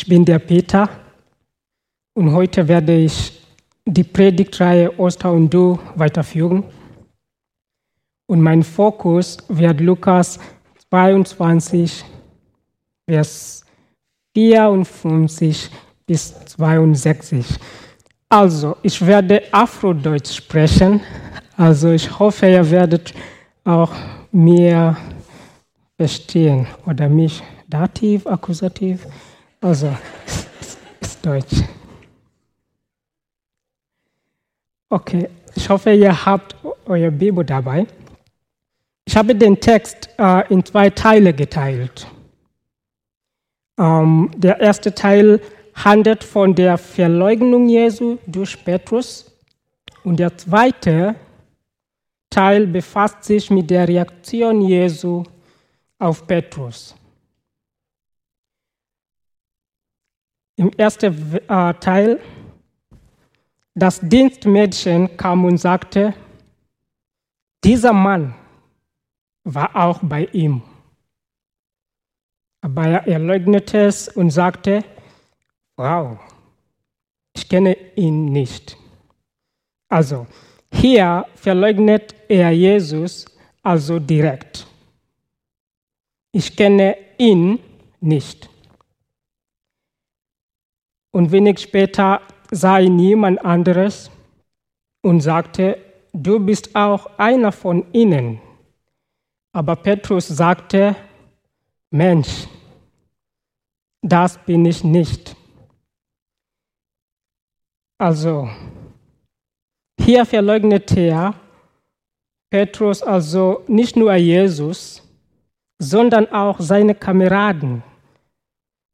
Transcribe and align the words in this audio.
Ich 0.00 0.06
bin 0.06 0.24
der 0.24 0.38
Peter 0.38 0.88
und 2.14 2.32
heute 2.32 2.66
werde 2.66 2.96
ich 2.96 3.38
die 3.84 4.02
Predigtreihe 4.02 4.98
Oster 4.98 5.30
und 5.30 5.50
Du 5.50 5.78
weiterführen. 5.94 6.64
Und 8.26 8.40
mein 8.40 8.62
Fokus 8.62 9.36
wird 9.48 9.78
Lukas 9.78 10.38
22, 10.88 12.02
Vers 13.06 13.62
54 14.32 15.68
bis 16.06 16.46
62. 16.46 17.44
Also, 18.30 18.78
ich 18.82 19.04
werde 19.06 19.42
Afrodeutsch 19.52 20.34
sprechen. 20.34 21.02
Also, 21.58 21.90
ich 21.90 22.18
hoffe, 22.18 22.46
ihr 22.46 22.70
werdet 22.70 23.12
auch 23.64 23.92
mir 24.32 24.96
verstehen 25.98 26.66
oder 26.86 27.06
mich 27.10 27.42
Dativ, 27.68 28.26
Akkusativ. 28.26 29.06
Also, 29.60 29.94
ist 31.00 31.24
Deutsch. 31.24 31.62
Okay, 34.88 35.28
ich 35.54 35.68
hoffe, 35.68 35.92
ihr 35.92 36.24
habt 36.24 36.56
euer 36.86 37.10
Bibel 37.10 37.44
dabei. 37.44 37.86
Ich 39.04 39.16
habe 39.16 39.34
den 39.34 39.60
Text 39.60 40.08
äh, 40.18 40.50
in 40.52 40.64
zwei 40.64 40.88
Teile 40.88 41.34
geteilt. 41.34 42.06
Ähm, 43.78 44.30
der 44.34 44.60
erste 44.60 44.94
Teil 44.94 45.40
handelt 45.74 46.24
von 46.24 46.54
der 46.54 46.78
Verleugnung 46.78 47.68
Jesu 47.68 48.18
durch 48.26 48.64
Petrus 48.64 49.30
und 50.04 50.18
der 50.18 50.36
zweite 50.38 51.16
Teil 52.30 52.66
befasst 52.66 53.24
sich 53.24 53.50
mit 53.50 53.68
der 53.68 53.86
Reaktion 53.86 54.62
Jesu 54.62 55.24
auf 55.98 56.26
Petrus. 56.26 56.94
Im 60.60 60.70
ersten 60.76 61.40
äh, 61.48 61.72
Teil, 61.80 62.20
das 63.74 63.98
Dienstmädchen 63.98 65.16
kam 65.16 65.46
und 65.46 65.56
sagte, 65.56 66.12
dieser 67.64 67.94
Mann 67.94 68.34
war 69.42 69.74
auch 69.74 70.00
bei 70.02 70.26
ihm. 70.32 70.60
Aber 72.60 72.84
er 72.84 73.18
leugnete 73.18 73.86
es 73.86 74.08
und 74.08 74.28
sagte, 74.28 74.84
Frau, 75.76 76.20
ich 77.34 77.48
kenne 77.48 77.74
ihn 77.96 78.26
nicht. 78.26 78.76
Also, 79.88 80.26
hier 80.70 81.24
verleugnet 81.36 82.14
er 82.28 82.50
Jesus 82.50 83.24
also 83.62 83.98
direkt. 83.98 84.66
Ich 86.32 86.54
kenne 86.54 86.98
ihn 87.16 87.60
nicht. 88.02 88.49
Und 91.12 91.32
wenig 91.32 91.58
später 91.58 92.20
sah 92.50 92.78
ihn 92.78 92.98
jemand 92.98 93.44
anderes 93.44 94.10
und 95.02 95.20
sagte, 95.20 95.78
du 96.12 96.38
bist 96.38 96.74
auch 96.74 97.18
einer 97.18 97.52
von 97.52 97.84
ihnen. 97.92 98.40
Aber 99.52 99.76
Petrus 99.76 100.28
sagte, 100.28 100.94
Mensch, 101.90 102.46
das 104.02 104.38
bin 104.38 104.64
ich 104.64 104.84
nicht. 104.84 105.36
Also, 107.98 108.48
hier 109.98 110.24
verleugnet 110.24 110.96
er 110.96 111.34
Petrus 112.50 113.00
also 113.02 113.62
nicht 113.68 113.94
nur 113.94 114.12
Jesus, 114.14 115.02
sondern 115.78 116.26
auch 116.32 116.58
seine 116.58 116.96
Kameraden. 116.96 117.82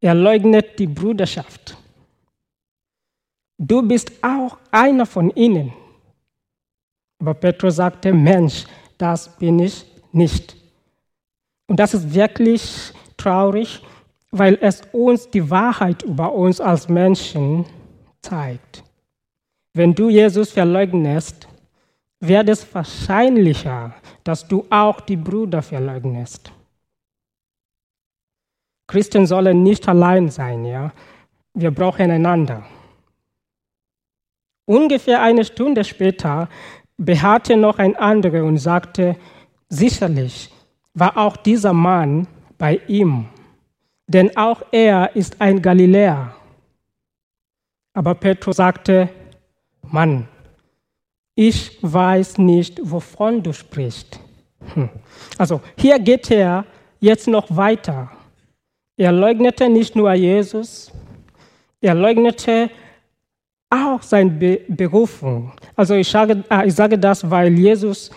Er 0.00 0.14
leugnet 0.14 0.78
die 0.78 0.86
Bruderschaft. 0.86 1.76
Du 3.58 3.82
bist 3.82 4.12
auch 4.22 4.58
einer 4.70 5.06
von 5.06 5.30
ihnen. 5.30 5.72
Aber 7.18 7.34
Petrus 7.34 7.76
sagte, 7.76 8.12
Mensch, 8.12 8.66
das 8.98 9.36
bin 9.38 9.58
ich 9.58 9.84
nicht. 10.12 10.56
Und 11.66 11.80
das 11.80 11.94
ist 11.94 12.14
wirklich 12.14 12.92
traurig, 13.16 13.82
weil 14.30 14.58
es 14.60 14.82
uns 14.92 15.30
die 15.30 15.48
Wahrheit 15.50 16.02
über 16.02 16.32
uns 16.32 16.60
als 16.60 16.88
Menschen 16.88 17.64
zeigt. 18.20 18.84
Wenn 19.72 19.94
du 19.94 20.10
Jesus 20.10 20.52
verleugnest, 20.52 21.48
wird 22.20 22.48
es 22.48 22.74
wahrscheinlicher, 22.74 23.94
dass 24.24 24.46
du 24.46 24.64
auch 24.70 25.00
die 25.00 25.16
Brüder 25.16 25.62
verleugnest. 25.62 26.52
Christen 28.86 29.26
sollen 29.26 29.62
nicht 29.62 29.88
allein 29.88 30.28
sein, 30.28 30.64
ja. 30.64 30.92
Wir 31.54 31.70
brauchen 31.70 32.10
einander. 32.10 32.64
Ungefähr 34.66 35.22
eine 35.22 35.44
Stunde 35.44 35.84
später 35.84 36.48
beharrte 36.98 37.56
noch 37.56 37.78
ein 37.78 37.96
anderer 37.96 38.44
und 38.44 38.58
sagte, 38.58 39.16
sicherlich 39.68 40.50
war 40.92 41.16
auch 41.16 41.36
dieser 41.36 41.72
Mann 41.72 42.26
bei 42.58 42.80
ihm, 42.88 43.26
denn 44.06 44.36
auch 44.36 44.62
er 44.72 45.14
ist 45.14 45.40
ein 45.40 45.62
Galiläer. 45.62 46.34
Aber 47.94 48.14
Petrus 48.14 48.56
sagte, 48.56 49.08
Mann, 49.82 50.28
ich 51.34 51.78
weiß 51.82 52.38
nicht, 52.38 52.80
wovon 52.82 53.42
du 53.42 53.52
sprichst. 53.52 54.18
Hm. 54.74 54.88
Also 55.38 55.60
hier 55.76 55.98
geht 55.98 56.30
er 56.30 56.64
jetzt 56.98 57.28
noch 57.28 57.54
weiter. 57.54 58.10
Er 58.96 59.12
leugnete 59.12 59.68
nicht 59.68 59.94
nur 59.94 60.12
Jesus, 60.14 60.90
er 61.80 61.94
leugnete 61.94 62.70
auch 63.70 64.02
seine 64.02 64.30
Be 64.30 64.60
Berufung. 64.68 65.52
Also 65.74 65.94
ich 65.94 66.08
sage, 66.08 66.44
äh, 66.50 66.66
ich 66.66 66.74
sage 66.74 66.98
das, 66.98 67.28
weil 67.28 67.52
Jesus 67.58 68.10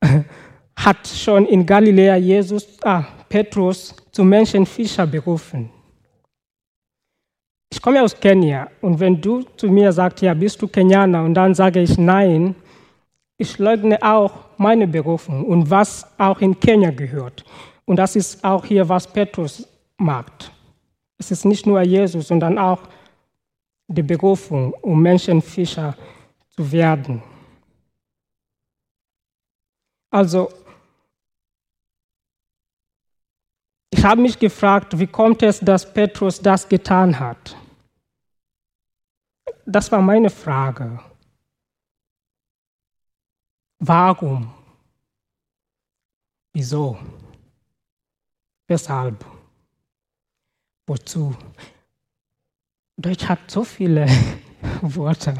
hat 0.76 1.06
schon 1.06 1.46
in 1.46 1.64
Galiläa 1.64 2.16
Jesus, 2.16 2.66
ah, 2.82 3.04
Petrus 3.28 3.94
zum 4.12 4.28
Menschenfischer 4.28 5.06
berufen. 5.06 5.70
Ich 7.70 7.82
komme 7.82 8.02
aus 8.02 8.18
Kenia 8.18 8.68
und 8.80 8.98
wenn 8.98 9.20
du 9.20 9.42
zu 9.56 9.68
mir 9.68 9.92
sagst, 9.92 10.22
ja, 10.22 10.32
bist 10.34 10.60
du 10.62 10.68
Kenianer 10.68 11.22
und 11.22 11.34
dann 11.34 11.54
sage 11.54 11.80
ich 11.80 11.98
nein, 11.98 12.54
ich 13.36 13.58
leugne 13.58 14.02
auch 14.02 14.32
meine 14.56 14.88
Berufung 14.88 15.44
und 15.44 15.70
was 15.70 16.06
auch 16.18 16.40
in 16.40 16.58
Kenia 16.58 16.90
gehört. 16.90 17.44
Und 17.84 17.96
das 17.96 18.16
ist 18.16 18.42
auch 18.42 18.64
hier, 18.64 18.88
was 18.88 19.06
Petrus 19.06 19.68
macht. 19.96 20.50
Es 21.18 21.30
ist 21.30 21.44
nicht 21.44 21.66
nur 21.66 21.80
Jesus, 21.82 22.28
sondern 22.28 22.58
auch 22.58 22.80
die 23.88 24.02
Berufung, 24.02 24.72
um 24.74 25.02
Menschenfischer 25.02 25.96
zu 26.50 26.70
werden. 26.70 27.22
Also, 30.10 30.50
ich 33.90 34.04
habe 34.04 34.20
mich 34.20 34.38
gefragt, 34.38 34.98
wie 34.98 35.06
kommt 35.06 35.42
es, 35.42 35.58
dass 35.60 35.90
Petrus 35.92 36.40
das 36.40 36.68
getan 36.68 37.18
hat? 37.18 37.56
Das 39.66 39.90
war 39.90 40.00
meine 40.00 40.30
Frage. 40.30 41.00
Warum? 43.80 44.52
Wieso? 46.52 46.98
Weshalb? 48.66 49.24
Wozu? 50.86 51.34
Deutsch 53.00 53.28
hat 53.28 53.38
so 53.48 53.62
viele 53.62 54.06
Worte. 54.82 55.34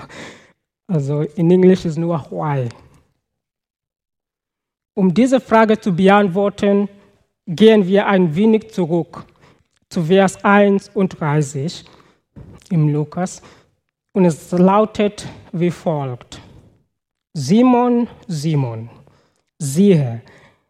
Also 0.87 1.23
in 1.23 1.51
Englisch 1.51 1.85
ist 1.85 1.99
nur 1.99 2.19
why. 2.31 2.69
Um 4.95 5.13
diese 5.13 5.41
Frage 5.41 5.79
zu 5.79 5.93
beantworten, 5.93 6.89
gehen 7.47 7.85
wir 7.87 8.07
ein 8.07 8.35
wenig 8.35 8.71
zurück 8.71 9.25
zu 9.91 10.05
Vers 10.05 10.45
31 10.45 11.85
im 12.71 12.88
Lukas. 12.93 13.43
Und 14.12 14.25
es 14.25 14.53
lautet 14.53 15.27
wie 15.53 15.71
folgt. 15.71 16.41
Simon, 17.35 18.09
Simon, 18.27 18.88
siehe, 19.59 20.23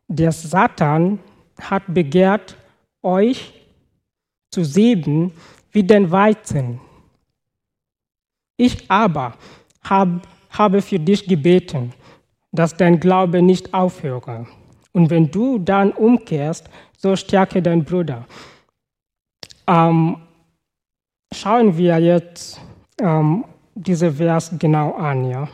der 0.08 0.32
Satan 0.32 1.18
hat 1.60 1.82
begehrt, 1.86 2.56
euch 3.02 3.52
zu 4.50 4.64
sieben 4.64 5.32
wie 5.72 5.82
den 5.82 6.10
Weizen. 6.10 6.80
Ich 8.58 8.90
aber 8.90 9.34
hab, 9.88 10.26
habe 10.50 10.82
für 10.82 10.98
dich 10.98 11.26
gebeten, 11.26 11.92
dass 12.52 12.76
dein 12.76 12.98
Glaube 12.98 13.40
nicht 13.40 13.72
aufhöre. 13.72 14.46
Und 14.92 15.10
wenn 15.10 15.30
du 15.30 15.58
dann 15.58 15.92
umkehrst, 15.92 16.68
so 16.96 17.14
stärke 17.14 17.62
dein 17.62 17.84
Bruder. 17.84 18.26
Ähm, 19.68 20.16
schauen 21.32 21.76
wir 21.76 21.98
jetzt 21.98 22.60
ähm, 23.00 23.44
diese 23.76 24.12
Vers 24.12 24.50
genau 24.58 24.94
an. 24.94 25.30
Ja? 25.30 25.48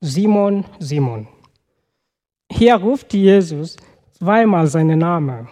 Simon, 0.00 0.64
Simon. 0.78 1.26
Hier 2.52 2.76
ruft 2.76 3.14
Jesus 3.14 3.76
zweimal 4.12 4.66
seinen 4.66 4.98
Namen. 4.98 5.48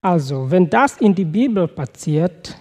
Also, 0.00 0.50
wenn 0.50 0.68
das 0.70 0.96
in 0.96 1.14
die 1.14 1.24
Bibel 1.24 1.68
passiert, 1.68 2.56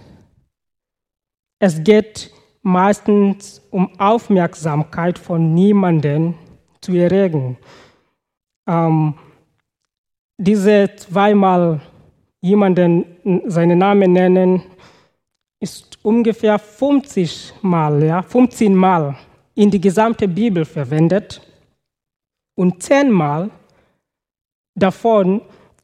es 1.60 1.82
geht 1.84 2.32
meistens 2.62 3.62
um 3.72 4.00
Aufmerksamkeit 4.00 5.18
von 5.18 5.54
niemandem 5.54 6.36
zu 6.80 6.94
erregen. 6.94 7.58
Ähm, 8.68 9.16
diese 10.38 10.90
zweimal 10.96 11.82
jemanden 12.42 13.06
seinen 13.46 13.80
Namen 13.80 14.14
nennen, 14.14 14.64
ist 15.60 16.00
ungefähr 16.04 16.58
50 16.58 17.54
Mal, 17.62 18.04
ja, 18.04 18.24
15 18.24 18.76
Mal 18.76 19.16
in 19.54 19.70
die 19.70 19.80
gesamte 19.80 20.28
Bibel 20.28 20.66
verwendet 20.66 21.42
und 22.56 22.82
10 22.82 23.12
Mal 23.12 23.52
davon 24.76 25.42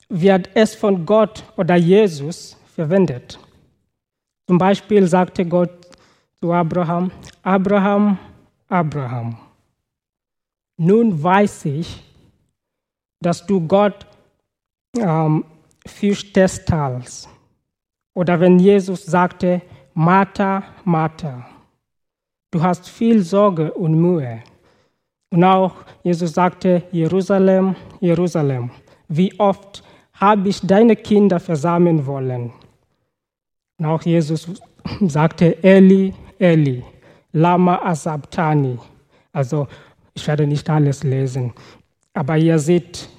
wird 0.10 0.50
es 0.56 0.74
von 0.74 1.06
Gott 1.06 1.44
oder 1.58 1.76
Jesus 1.76 2.58
verwendet. 2.74 3.40
Zum 4.48 4.58
Beispiel 4.58 5.06
sagte 5.06 5.46
Gott 5.46 5.77
zu 6.42 6.54
Abraham, 6.54 7.12
Abraham, 7.42 8.18
Abraham, 8.68 9.38
nun 10.78 11.22
weiß 11.22 11.66
ich, 11.66 12.04
dass 13.20 13.46
du 13.46 13.66
Gott 13.68 14.06
ähm, 14.96 15.44
fürchtest. 15.86 16.72
Oder 18.14 18.40
wenn 18.40 18.60
Jesus 18.60 19.06
sagte, 19.06 19.62
Martha, 19.94 20.64
Martha, 20.86 21.48
du 22.52 22.62
hast 22.62 22.88
viel 22.88 23.24
Sorge 23.24 23.74
und 23.74 24.00
Mühe. 24.00 24.44
Und 25.32 25.44
auch 25.44 25.74
Jesus 26.04 26.34
sagte, 26.34 26.84
Jerusalem, 26.92 27.76
Jerusalem, 28.00 28.70
wie 29.08 29.38
oft 29.40 29.84
habe 30.14 30.50
ich 30.50 30.62
deine 30.62 30.96
Kinder 30.96 31.40
versammeln 31.40 32.06
wollen. 32.06 32.54
Und 33.80 33.86
auch 33.86 34.02
Jesus 34.04 34.48
sagte, 35.02 35.64
Eli, 35.64 36.14
Eli, 36.40 36.84
Lama 37.32 37.82
Asabtani. 37.84 38.78
Also 39.32 39.68
ich 40.14 40.28
werde 40.28 40.48
nicht 40.48 40.70
alles 40.70 41.04
lesen, 41.04 41.54
aber 42.14 42.38
ihr 42.38 42.58
seht, 42.60 43.10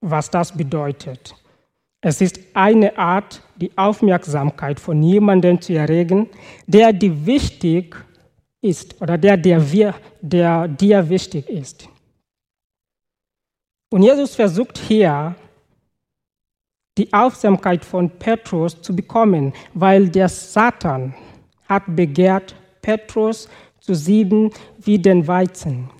was 0.00 0.30
das 0.30 0.56
bedeutet. 0.56 1.34
Es 2.00 2.20
ist 2.20 2.38
eine 2.54 2.96
Art, 2.96 3.42
die 3.56 3.76
Aufmerksamkeit 3.76 4.78
von 4.78 5.02
jemandem 5.02 5.60
zu 5.60 5.74
erregen, 5.74 6.28
der 6.66 6.92
dir 6.92 7.26
wichtig 7.26 7.96
ist 8.60 9.00
oder 9.00 9.18
der, 9.18 9.36
der, 9.36 9.72
wir, 9.72 9.94
der 10.20 10.68
dir 10.68 11.08
wichtig 11.08 11.48
ist. 11.48 11.88
Und 13.90 14.02
Jesus 14.02 14.34
versucht 14.34 14.78
hier, 14.78 15.34
die 16.98 17.12
Aufmerksamkeit 17.12 17.84
von 17.84 18.10
Petrus 18.10 18.82
zu 18.82 18.94
bekommen, 18.94 19.52
weil 19.74 20.08
der 20.08 20.28
Satan 20.28 21.14
hat 21.68 21.84
begehrt, 21.86 22.54
Petrus 22.82 23.48
zu 23.80 23.94
sieben 23.94 24.50
wie 24.78 24.98
den 24.98 25.26
Weizen. 25.26 25.90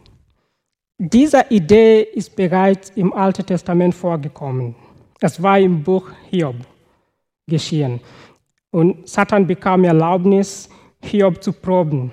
Diese 0.99 1.45
Idee 1.51 2.03
ist 2.03 2.35
bereits 2.35 2.91
im 2.91 3.13
Alten 3.13 3.47
Testament 3.47 3.95
vorgekommen. 3.95 4.75
Es 5.21 5.41
war 5.43 5.59
im 5.59 5.83
Buch 5.83 6.11
Hiob 6.31 6.57
geschehen. 7.47 8.01
Und 8.71 9.09
Satan 9.09 9.47
bekam 9.47 9.85
Erlaubnis, 9.85 10.69
Hiob 11.03 11.43
zu 11.43 11.53
proben. 11.53 12.13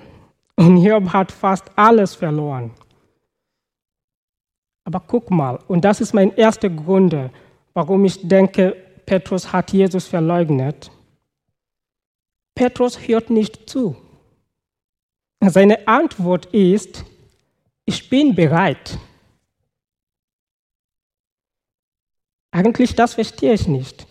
Und 0.56 0.76
Hiob 0.76 1.12
hat 1.12 1.32
fast 1.32 1.70
alles 1.76 2.14
verloren. 2.14 2.70
Aber 4.84 5.02
guck 5.04 5.30
mal, 5.30 5.58
und 5.66 5.84
das 5.84 6.00
ist 6.00 6.14
mein 6.14 6.34
erster 6.36 6.70
Grund, 6.70 7.14
warum 7.74 8.04
ich 8.04 8.26
denke, 8.26 8.76
Petrus 9.04 9.52
hat 9.52 9.72
Jesus 9.72 10.06
verleugnet. 10.06 10.90
Petrus 12.56 13.06
hört 13.06 13.30
nicht 13.30 13.68
zu. 13.70 13.94
Seine 15.40 15.86
Antwort 15.86 16.46
ist, 16.46 17.04
ich 17.84 18.08
bin 18.08 18.34
bereit. 18.34 18.98
Eigentlich 22.50 22.94
das 22.94 23.14
verstehe 23.14 23.52
ich 23.52 23.68
nicht. 23.68 24.06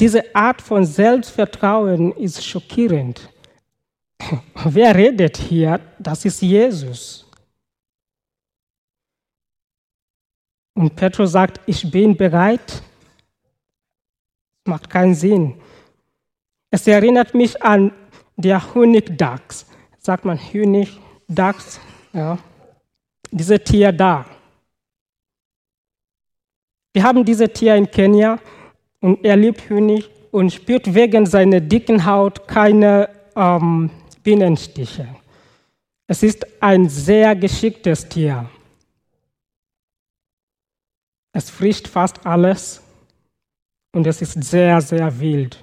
Diese 0.00 0.34
Art 0.34 0.62
von 0.62 0.86
Selbstvertrauen 0.86 2.12
ist 2.12 2.44
schockierend. 2.44 3.28
Wer 4.64 4.94
redet 4.94 5.36
hier? 5.36 5.78
Das 5.98 6.24
ist 6.24 6.40
Jesus. 6.40 7.30
Und 10.74 10.96
Petrus 10.96 11.32
sagt, 11.32 11.60
ich 11.66 11.90
bin 11.90 12.16
bereit. 12.16 12.82
Macht 14.64 14.88
keinen 14.88 15.14
Sinn. 15.14 15.60
Es 16.70 16.86
erinnert 16.86 17.34
mich 17.34 17.62
an 17.62 17.92
der 18.36 18.74
Honigdachs. 18.74 19.66
Sagt 19.98 20.24
man 20.24 20.38
Honigdachs? 20.38 21.80
Ja 22.12 22.38
diese 23.30 23.62
Tier 23.62 23.92
da. 23.92 24.24
Wir 26.92 27.02
haben 27.02 27.24
diese 27.24 27.48
Tier 27.48 27.76
in 27.76 27.90
Kenia 27.90 28.38
und 29.00 29.24
er 29.24 29.36
liebt 29.36 29.68
Honig 29.68 30.08
und 30.30 30.52
spürt 30.52 30.94
wegen 30.94 31.26
seiner 31.26 31.60
dicken 31.60 32.06
Haut 32.06 32.48
keine 32.48 33.10
ähm, 33.34 33.90
Bienenstiche. 34.22 35.06
Es 36.06 36.22
ist 36.22 36.46
ein 36.62 36.88
sehr 36.88 37.36
geschicktes 37.36 38.08
Tier. 38.08 38.48
Es 41.32 41.50
frisst 41.50 41.88
fast 41.88 42.24
alles 42.24 42.82
und 43.92 44.06
es 44.06 44.22
ist 44.22 44.42
sehr, 44.42 44.80
sehr 44.80 45.20
wild. 45.20 45.62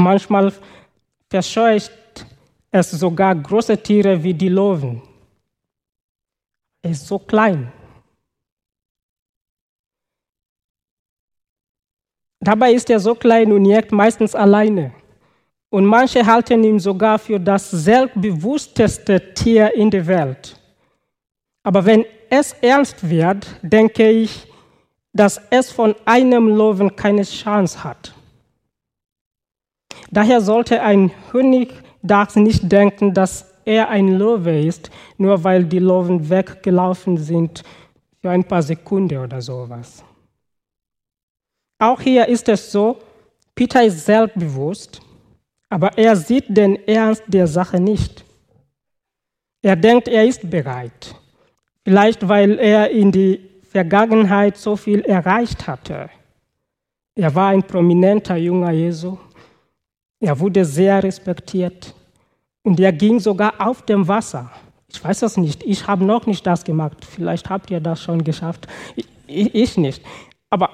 Manchmal 0.00 0.52
verscheucht 1.28 1.92
es 2.70 2.90
sogar 2.90 3.34
große 3.34 3.76
Tiere 3.76 4.22
wie 4.22 4.34
die 4.34 4.48
Löwen. 4.48 5.02
Er 6.82 6.90
ist 6.90 7.06
so 7.06 7.18
klein. 7.18 7.70
Dabei 12.40 12.72
ist 12.72 12.90
er 12.90 12.98
so 12.98 13.14
klein 13.14 13.52
und 13.52 13.64
jagt 13.64 13.92
meistens 13.92 14.34
alleine. 14.34 14.92
Und 15.70 15.86
manche 15.86 16.26
halten 16.26 16.64
ihn 16.64 16.80
sogar 16.80 17.18
für 17.18 17.38
das 17.38 17.70
selbstbewussteste 17.70 19.32
Tier 19.32 19.72
in 19.74 19.90
der 19.90 20.06
Welt. 20.06 20.58
Aber 21.62 21.84
wenn 21.84 22.04
es 22.28 22.52
ernst 22.54 23.08
wird, 23.08 23.46
denke 23.62 24.10
ich, 24.10 24.46
dass 25.12 25.40
es 25.50 25.70
von 25.70 25.94
einem 26.04 26.48
Löwen 26.48 26.94
keine 26.96 27.22
Chance 27.22 27.84
hat. 27.84 28.12
Daher 30.12 30.42
sollte 30.42 30.82
ein 30.82 31.10
Honigdachs 31.32 32.36
nicht 32.36 32.70
denken, 32.70 33.14
dass 33.14 33.50
er 33.64 33.88
ein 33.88 34.08
Löwe 34.08 34.60
ist, 34.60 34.90
nur 35.16 35.42
weil 35.42 35.64
die 35.64 35.78
Löwen 35.78 36.28
weggelaufen 36.28 37.16
sind 37.16 37.62
für 38.20 38.30
ein 38.30 38.44
paar 38.44 38.62
Sekunden 38.62 39.18
oder 39.18 39.40
sowas. 39.40 40.04
Auch 41.78 42.00
hier 42.00 42.28
ist 42.28 42.48
es 42.48 42.70
so, 42.70 42.98
Peter 43.54 43.82
ist 43.84 44.04
selbstbewusst, 44.04 45.00
aber 45.70 45.96
er 45.96 46.14
sieht 46.14 46.44
den 46.48 46.76
Ernst 46.86 47.24
der 47.26 47.46
Sache 47.46 47.80
nicht. 47.80 48.22
Er 49.62 49.76
denkt, 49.76 50.08
er 50.08 50.26
ist 50.26 50.48
bereit. 50.48 51.14
Vielleicht 51.84 52.28
weil 52.28 52.58
er 52.58 52.90
in 52.90 53.10
der 53.10 53.38
Vergangenheit 53.62 54.58
so 54.58 54.76
viel 54.76 55.00
erreicht 55.00 55.66
hatte. 55.66 56.10
Er 57.14 57.34
war 57.34 57.48
ein 57.48 57.62
prominenter 57.62 58.36
junger 58.36 58.72
Jesu. 58.72 59.16
Er 60.22 60.38
wurde 60.38 60.64
sehr 60.64 61.02
respektiert. 61.02 61.94
Und 62.62 62.78
er 62.78 62.92
ging 62.92 63.18
sogar 63.18 63.54
auf 63.58 63.82
dem 63.82 64.06
Wasser. 64.06 64.52
Ich 64.88 65.02
weiß 65.02 65.20
das 65.20 65.36
nicht. 65.36 65.64
Ich 65.64 65.88
habe 65.88 66.04
noch 66.04 66.26
nicht 66.26 66.46
das 66.46 66.62
gemacht. 66.62 67.04
Vielleicht 67.04 67.50
habt 67.50 67.72
ihr 67.72 67.80
das 67.80 68.00
schon 68.00 68.22
geschafft. 68.22 68.68
Ich, 68.94 69.06
ich 69.54 69.76
nicht. 69.76 70.00
Aber 70.48 70.70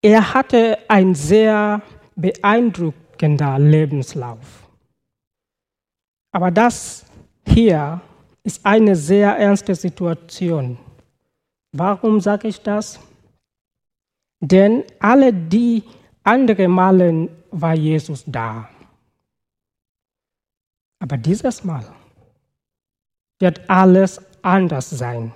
er 0.00 0.32
hatte 0.32 0.78
einen 0.86 1.16
sehr 1.16 1.82
beeindruckenden 2.14 3.68
Lebenslauf. 3.68 4.68
Aber 6.30 6.52
das 6.52 7.04
hier 7.48 8.00
ist 8.44 8.64
eine 8.64 8.94
sehr 8.94 9.36
ernste 9.36 9.74
Situation. 9.74 10.78
Warum 11.72 12.20
sage 12.20 12.46
ich 12.46 12.60
das? 12.60 13.00
Denn 14.38 14.84
alle 15.00 15.32
die 15.32 15.82
anderen 16.22 16.70
Malen 16.70 17.28
war 17.50 17.74
Jesus 17.74 18.24
da. 18.26 18.68
Aber 21.00 21.16
dieses 21.16 21.64
Mal 21.64 21.84
wird 23.38 23.68
alles 23.70 24.20
anders 24.42 24.90
sein. 24.90 25.32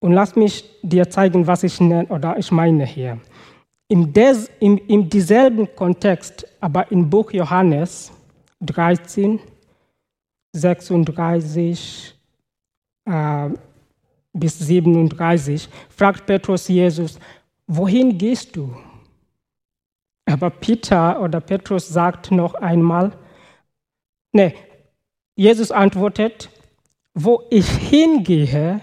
Und 0.00 0.12
lass 0.12 0.36
mich 0.36 0.64
dir 0.82 1.10
zeigen, 1.10 1.46
was 1.46 1.64
ich 1.64 1.80
nenne 1.80 2.06
oder 2.08 2.38
ich 2.38 2.52
meine 2.52 2.86
hier. 2.86 3.18
In, 3.88 4.12
des, 4.12 4.50
in, 4.60 4.78
in 4.78 5.08
dieselben 5.08 5.74
Kontext, 5.74 6.46
aber 6.60 6.90
im 6.92 7.08
Buch 7.08 7.32
Johannes 7.32 8.12
13, 8.60 9.40
36 10.52 12.14
äh, 13.06 13.48
bis 14.32 14.58
37, 14.58 15.68
fragt 15.88 16.26
Petrus 16.26 16.68
Jesus, 16.68 17.18
wohin 17.66 18.16
gehst 18.16 18.54
du? 18.54 18.76
Aber 20.28 20.50
Peter 20.50 21.20
oder 21.22 21.40
Petrus 21.40 21.88
sagt 21.88 22.30
noch 22.30 22.54
einmal, 22.54 23.12
Nee, 24.32 24.54
Jesus 25.36 25.70
antwortet, 25.70 26.50
wo 27.14 27.42
ich 27.50 27.66
hingehe, 27.66 28.82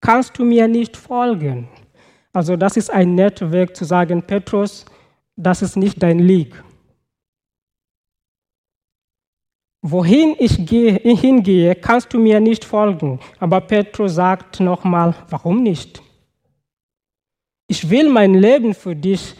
kannst 0.00 0.38
du 0.38 0.44
mir 0.44 0.66
nicht 0.68 0.96
folgen. 0.96 1.68
Also 2.32 2.56
das 2.56 2.76
ist 2.76 2.90
ein 2.90 3.14
netter 3.14 3.52
Weg 3.52 3.76
zu 3.76 3.84
sagen, 3.84 4.22
Petrus, 4.22 4.86
das 5.36 5.62
ist 5.62 5.76
nicht 5.76 6.02
dein 6.02 6.18
Lieg. 6.18 6.62
Wohin 9.82 10.34
ich 10.38 10.64
gehe, 10.64 10.94
hingehe, 10.94 11.74
kannst 11.74 12.14
du 12.14 12.18
mir 12.18 12.40
nicht 12.40 12.64
folgen. 12.64 13.20
Aber 13.38 13.60
Petrus 13.60 14.14
sagt 14.14 14.60
nochmal, 14.60 15.14
warum 15.28 15.62
nicht? 15.62 16.02
Ich 17.68 17.90
will 17.90 18.08
mein 18.08 18.34
Leben 18.34 18.72
für 18.74 18.96
dich 18.96 19.34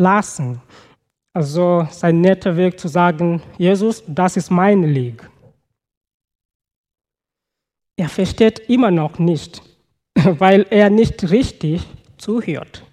lassen. 0.00 0.60
Also 1.32 1.86
sein 1.90 2.20
netter 2.20 2.56
Weg 2.56 2.80
zu 2.80 2.88
sagen, 2.88 3.40
Jesus, 3.56 4.02
das 4.08 4.36
ist 4.36 4.50
mein 4.50 4.82
Lieg. 4.82 5.28
Er 7.96 8.08
versteht 8.08 8.58
immer 8.68 8.90
noch 8.90 9.18
nicht, 9.18 9.62
weil 10.14 10.66
er 10.70 10.90
nicht 10.90 11.30
richtig 11.30 11.86
zuhört. 12.18 12.84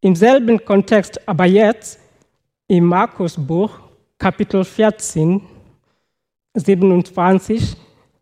Im 0.00 0.16
selben 0.16 0.62
Kontext, 0.64 1.26
aber 1.26 1.46
jetzt 1.46 2.00
im 2.66 2.84
Markusbuch, 2.86 3.78
Kapitel 4.18 4.64
14, 4.64 5.40
27, 6.54 7.76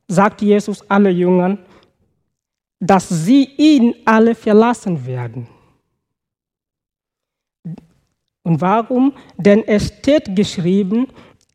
sagt 0.06 0.42
Jesus 0.42 0.88
alle 0.90 1.10
Jüngern, 1.10 1.58
dass 2.78 3.08
sie 3.08 3.44
ihn 3.56 3.94
alle 4.04 4.34
verlassen 4.34 5.04
werden. 5.06 5.46
Und 8.42 8.61
warum? 8.61 9.12
Denn 9.37 9.66
es 9.66 9.88
steht 9.88 10.35
geschrieben, 10.35 11.09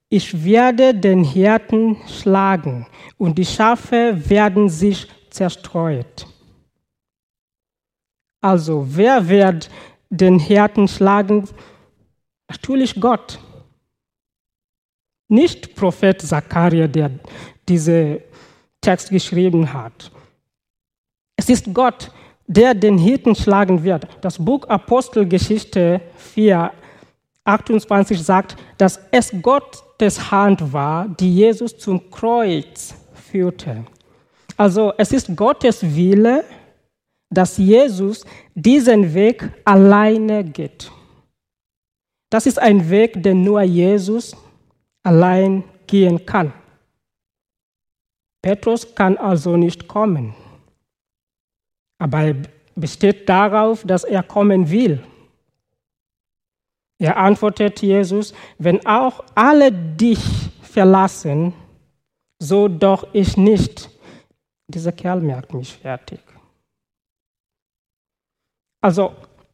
ich 0.09 0.43
werde 0.43 0.93
den 0.93 1.23
Hirten 1.23 1.97
schlagen 2.07 2.87
und 3.17 3.37
die 3.37 3.45
Schafe 3.45 4.29
werden 4.29 4.69
sich 4.69 5.07
zerstreut. 5.29 6.27
Also, 8.41 8.85
wer 8.87 9.27
wird 9.27 9.69
den 10.09 10.37
Hirten 10.37 10.87
schlagen? 10.87 11.49
Natürlich 12.47 12.99
Gott. 13.01 13.39
Nicht 15.27 15.75
Prophet 15.75 16.21
Zachariah, 16.21 16.87
der 16.87 17.11
diesen 17.67 18.19
Text 18.79 19.09
geschrieben 19.09 19.73
hat. 19.73 20.11
Es 21.35 21.49
ist 21.49 21.73
Gott, 21.73 22.11
der 22.47 22.73
den 22.73 22.97
Hirten 22.97 23.35
schlagen 23.35 23.83
wird. 23.83 24.07
Das 24.21 24.37
Buch 24.37 24.65
Apostelgeschichte 24.67 26.01
4, 26.17 26.71
28 27.43 28.21
sagt, 28.21 28.55
dass 28.77 28.99
es 29.11 29.31
Gottes 29.41 30.31
Hand 30.31 30.73
war, 30.73 31.07
die 31.07 31.35
Jesus 31.35 31.77
zum 31.77 32.09
Kreuz 32.11 32.95
führte. 33.13 33.85
Also 34.57 34.93
es 34.97 35.11
ist 35.11 35.35
Gottes 35.35 35.83
Wille, 35.95 36.43
dass 37.29 37.57
Jesus 37.57 38.25
diesen 38.53 39.13
Weg 39.13 39.49
alleine 39.65 40.43
geht. 40.43 40.91
Das 42.29 42.45
ist 42.45 42.59
ein 42.59 42.89
Weg, 42.89 43.21
den 43.21 43.43
nur 43.43 43.61
Jesus 43.61 44.35
allein 45.03 45.63
gehen 45.87 46.25
kann. 46.25 46.53
Petrus 48.41 48.93
kann 48.95 49.17
also 49.17 49.57
nicht 49.57 49.87
kommen. 49.87 50.35
Aber 51.97 52.21
er 52.21 52.35
besteht 52.75 53.27
darauf, 53.29 53.83
dass 53.83 54.03
er 54.03 54.23
kommen 54.23 54.69
will. 54.69 55.01
Er 56.97 57.17
antwortet 57.17 57.81
Jesus, 57.81 58.33
wenn 58.57 58.85
auch 58.85 59.23
alle 59.35 59.71
dich 59.71 60.19
verlassen, 60.61 61.53
so 62.39 62.67
doch 62.67 63.07
ich 63.13 63.37
nicht. 63.37 63.89
Dieser 64.67 64.91
Kerl 64.91 65.21
merkt 65.21 65.53
mich 65.53 65.73
fertig. 65.73 66.19
Also 68.81 69.13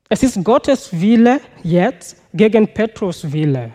es 0.09 0.23
ist 0.23 0.43
Gottes 0.43 0.91
Wille 0.99 1.39
jetzt 1.63 2.21
gegen 2.33 2.67
Petrus 2.67 3.31
Wille. 3.31 3.71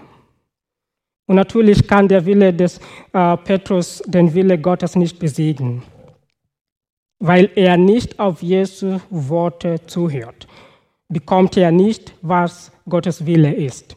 Und 1.27 1.37
natürlich 1.37 1.87
kann 1.89 2.07
der 2.07 2.25
Wille 2.25 2.53
des 2.53 2.79
äh, 3.13 3.37
Petrus 3.39 4.03
den 4.07 4.33
Wille 4.33 4.59
Gottes 4.59 4.95
nicht 4.95 5.19
besiegen, 5.19 5.83
weil 7.19 7.51
er 7.55 7.77
nicht 7.77 8.19
auf 8.19 8.43
Jesu 8.43 9.01
Worte 9.11 9.81
zuhört 9.87 10.47
bekommt 11.09 11.57
er 11.57 11.71
nicht, 11.71 12.15
was 12.23 12.73
Gottes 12.89 13.25
Wille 13.25 13.53
ist. 13.53 13.97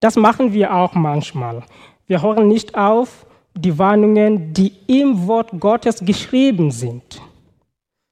Das 0.00 0.16
machen 0.16 0.52
wir 0.52 0.74
auch 0.74 0.94
manchmal. 0.94 1.62
Wir 2.06 2.22
hören 2.22 2.48
nicht 2.48 2.74
auf 2.74 3.26
die 3.54 3.76
Warnungen, 3.78 4.52
die 4.52 4.72
im 4.86 5.26
Wort 5.26 5.50
Gottes 5.58 6.04
geschrieben 6.04 6.70
sind. 6.70 7.20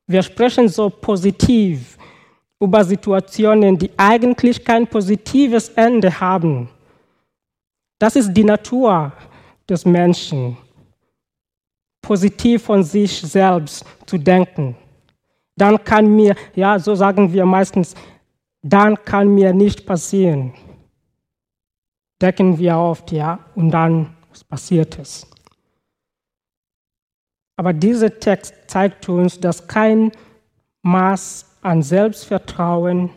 Wir 0.06 0.22
sprechen 0.22 0.68
so 0.68 0.88
positiv 0.88 1.98
über 2.60 2.84
Situationen, 2.84 3.76
die 3.76 3.90
eigentlich 3.96 4.64
kein 4.64 4.86
positives 4.86 5.68
Ende 5.70 6.20
haben. 6.20 6.68
Das 7.98 8.16
ist 8.16 8.32
die 8.32 8.44
Natur 8.44 9.12
des 9.68 9.84
Menschen, 9.84 10.56
positiv 12.02 12.64
von 12.64 12.82
sich 12.82 13.20
selbst 13.20 13.84
zu 14.04 14.18
denken 14.18 14.76
dann 15.56 15.82
kann 15.84 16.14
mir, 16.14 16.34
ja, 16.54 16.78
so 16.78 16.94
sagen 16.94 17.32
wir 17.32 17.44
meistens, 17.46 17.94
dann 18.62 18.96
kann 19.04 19.28
mir 19.34 19.52
nicht 19.52 19.86
passieren. 19.86 20.54
Decken 22.20 22.58
wir 22.58 22.76
oft, 22.76 23.10
ja, 23.12 23.38
und 23.54 23.70
dann 23.70 24.16
passiert 24.48 24.98
es. 24.98 25.26
Aber 27.56 27.72
dieser 27.72 28.18
Text 28.18 28.54
zeigt 28.66 29.08
uns, 29.08 29.38
dass 29.38 29.66
kein 29.66 30.10
Maß 30.82 31.58
an 31.62 31.82
Selbstvertrauen, 31.82 33.10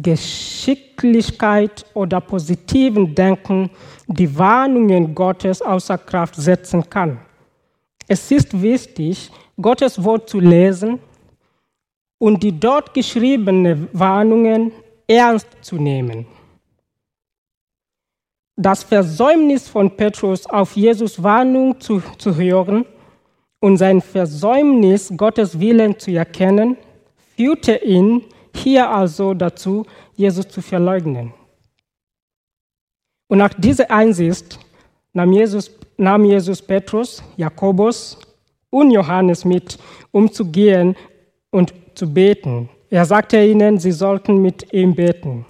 Geschicklichkeit 0.00 1.86
oder 1.94 2.20
positiven 2.20 3.14
Denken 3.14 3.70
die 4.06 4.36
Warnungen 4.36 5.14
Gottes 5.14 5.62
außer 5.62 5.98
Kraft 5.98 6.36
setzen 6.36 6.88
kann. 6.88 7.20
Es 8.08 8.30
ist 8.30 8.60
wichtig, 8.60 9.30
Gottes 9.60 10.02
Wort 10.02 10.28
zu 10.28 10.38
lesen 10.38 10.98
und 12.18 12.42
die 12.42 12.58
dort 12.58 12.94
geschriebenen 12.94 13.88
Warnungen 13.92 14.72
ernst 15.06 15.48
zu 15.60 15.76
nehmen. 15.76 16.26
Das 18.56 18.82
Versäumnis 18.82 19.68
von 19.68 19.94
Petrus 19.96 20.46
auf 20.46 20.76
Jesus 20.76 21.22
Warnung 21.22 21.78
zu, 21.80 22.02
zu 22.16 22.36
hören 22.36 22.86
und 23.60 23.76
sein 23.76 24.00
Versäumnis, 24.00 25.12
Gottes 25.16 25.58
Willen 25.58 25.98
zu 25.98 26.12
erkennen, 26.12 26.76
führte 27.36 27.76
ihn 27.76 28.24
hier 28.54 28.88
also 28.88 29.34
dazu, 29.34 29.84
Jesus 30.14 30.48
zu 30.48 30.62
verleugnen. 30.62 31.34
Und 33.28 33.38
nach 33.38 33.52
dieser 33.52 33.90
Einsicht 33.90 34.58
nahm 35.12 35.32
Jesus, 35.32 35.70
nahm 35.96 36.24
Jesus 36.24 36.62
Petrus, 36.62 37.22
Jakobus 37.36 38.18
und 38.70 38.90
Johannes 38.90 39.44
mit, 39.44 39.78
um 40.12 40.30
zu 40.30 40.44
gehen 40.44 40.96
und 41.50 41.72
zu 41.94 42.12
beten. 42.12 42.68
Er 42.90 43.04
sagte 43.04 43.42
ihnen, 43.44 43.78
sie 43.78 43.92
sollten 43.92 44.40
mit 44.40 44.72
ihm 44.72 44.94
beten 44.94 45.46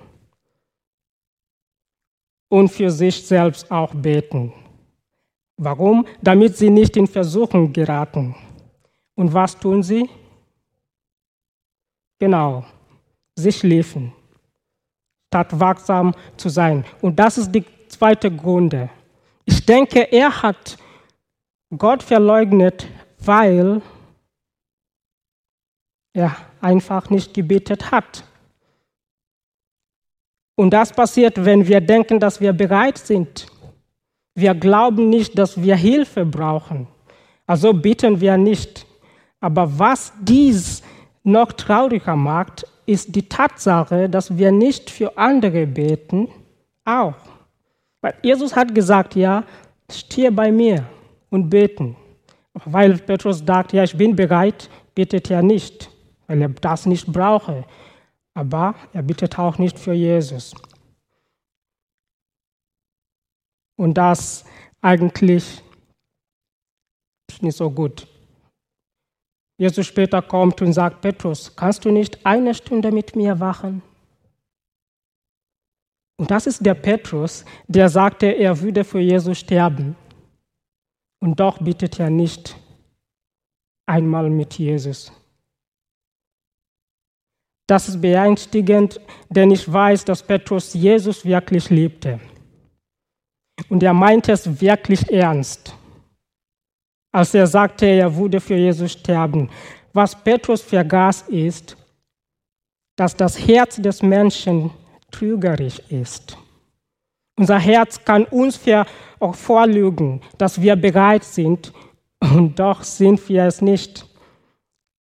und 2.49 2.69
für 2.69 2.91
sich 2.91 3.26
selbst 3.26 3.71
auch 3.71 3.95
beten. 3.95 4.53
Warum? 5.57 6.07
Damit 6.23 6.57
sie 6.57 6.71
nicht 6.71 6.97
in 6.97 7.07
Versuchung 7.07 7.73
geraten. 7.73 8.35
Und 9.15 9.33
was 9.33 9.59
tun 9.59 9.83
sie? 9.83 10.09
Genau, 12.19 12.65
sie 13.35 13.53
schliefen, 13.53 14.12
statt 15.29 15.59
wachsam 15.59 16.15
zu 16.37 16.49
sein. 16.49 16.85
Und 17.03 17.19
das 17.19 17.37
ist 17.37 17.53
die 17.53 17.65
zweite 17.88 18.31
Grunde. 18.31 18.88
Ich 19.47 19.65
denke, 19.65 20.00
er 20.12 20.43
hat 20.43 20.76
Gott 21.76 22.03
verleugnet, 22.03 22.87
weil 23.19 23.81
er 26.12 26.37
einfach 26.61 27.11
nicht 27.11 27.33
gebetet 27.33 27.91
hat. 27.91 28.25
Und 30.57 30.71
das 30.71 30.93
passiert, 30.93 31.45
wenn 31.45 31.67
wir 31.67 31.81
denken, 31.81 32.19
dass 32.19 32.41
wir 32.41 32.53
bereit 32.53 32.99
sind. 32.99 33.47
Wir 34.35 34.55
glauben 34.55 35.11
nicht, 35.11 35.38
dass 35.38 35.61
wir 35.61 35.76
Hilfe 35.76 36.25
brauchen. 36.25 36.88
Also 37.47 37.73
bitten 37.73 38.21
wir 38.21 38.37
nicht. 38.37 38.87
Aber 39.41 39.79
was 39.79 40.12
dies 40.21 40.83
noch 41.23 41.53
trauriger 41.53 42.17
macht, 42.17 42.67
ist 42.87 43.15
die 43.15 43.29
Tatsache, 43.29 44.09
dass 44.09 44.37
wir 44.37 44.50
nicht 44.50 44.91
für 44.91 45.17
andere 45.19 45.67
beten, 45.67 46.29
auch. 46.85 47.36
Weil 48.07 48.15
Jesus 48.23 48.55
hat 48.55 48.73
gesagt, 48.73 49.17
ja, 49.17 49.43
stehe 49.91 50.31
bei 50.31 50.53
mir 50.53 50.87
und 51.29 51.51
beten. 51.51 51.97
Weil 52.53 52.99
Petrus 52.99 53.43
sagt, 53.45 53.73
ja, 53.73 53.83
ich 53.83 53.97
bin 53.97 54.15
bereit, 54.15 54.71
bittet 54.95 55.29
er 55.29 55.43
nicht, 55.43 55.91
weil 56.29 56.41
er 56.41 56.51
das 56.51 56.87
nicht 56.87 57.13
brauche. 57.13 57.65
Aber 58.33 58.77
er 58.93 59.03
bittet 59.03 59.37
auch 59.41 59.59
nicht 59.59 59.77
für 59.77 59.93
Jesus. 59.93 60.55
Und 63.77 63.95
das 63.95 64.45
eigentlich 64.81 65.61
nicht 67.41 67.57
so 67.57 67.69
gut. 67.69 68.07
Jesus 69.59 69.85
später 69.85 70.23
kommt 70.23 70.63
und 70.63 70.73
sagt, 70.73 71.01
Petrus, 71.01 71.57
kannst 71.57 71.85
du 71.85 71.91
nicht 71.91 72.25
eine 72.25 72.55
Stunde 72.55 72.93
mit 72.93 73.17
mir 73.17 73.41
wachen? 73.41 73.83
Und 76.18 76.30
das 76.30 76.46
ist 76.46 76.64
der 76.64 76.75
Petrus, 76.75 77.44
der 77.66 77.88
sagte, 77.88 78.26
er 78.26 78.58
würde 78.61 78.85
für 78.85 79.00
Jesus 79.00 79.38
sterben. 79.38 79.96
Und 81.20 81.38
doch 81.38 81.58
bittet 81.58 82.00
er 82.00 82.11
nicht 82.11 82.56
einmal 83.87 84.30
mit 84.30 84.54
Jesus. 84.54 85.12
Das 87.66 87.88
ist 87.88 88.00
beängstigend, 88.00 89.00
denn 89.28 89.50
ich 89.50 89.70
weiß, 89.70 90.04
dass 90.04 90.23
Petrus 90.23 90.73
Jesus 90.73 91.25
wirklich 91.25 91.68
liebte. 91.68 92.20
Und 93.68 93.82
er 93.82 93.94
meinte 93.94 94.32
es 94.32 94.61
wirklich 94.61 95.11
ernst, 95.11 95.75
als 97.12 97.35
er 97.35 97.46
sagte, 97.46 97.87
er 97.87 98.14
würde 98.14 98.40
für 98.40 98.56
Jesus 98.56 98.92
sterben. 98.92 99.50
Was 99.92 100.14
Petrus 100.23 100.62
vergaß 100.62 101.23
ist, 101.23 101.76
dass 102.96 103.16
das 103.16 103.38
Herz 103.38 103.76
des 103.76 104.02
Menschen 104.02 104.70
trügerisch 105.16 105.80
ist. 105.88 106.37
Unser 107.38 107.58
Herz 107.58 108.02
kann 108.04 108.25
uns 108.25 108.61
auch 109.20 109.35
vorlügen, 109.35 110.20
dass 110.38 110.61
wir 110.61 110.76
bereit 110.76 111.25
sind, 111.25 111.73
und 112.20 112.58
doch 112.58 112.82
sind 112.82 113.28
wir 113.28 113.44
es 113.44 113.61
nicht. 113.61 114.06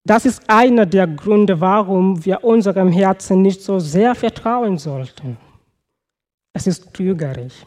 Das 0.05 0.25
ist 0.25 0.49
einer 0.49 0.85
der 0.85 1.07
Gründe, 1.07 1.59
warum 1.59 2.23
wir 2.23 2.43
unserem 2.43 2.91
Herzen 2.91 3.41
nicht 3.41 3.61
so 3.61 3.79
sehr 3.79 4.13
vertrauen 4.15 4.77
sollten. 4.77 5.37
Es 6.53 6.67
ist 6.67 6.93
trügerisch. 6.93 7.65